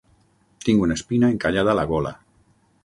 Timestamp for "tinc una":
0.63-0.97